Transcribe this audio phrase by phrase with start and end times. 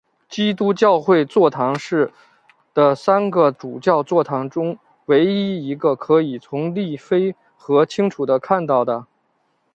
[0.27, 2.11] 基督教会座堂是
[2.73, 9.05] 的三个主教座堂中唯一一个可以从利菲河清楚地看到的。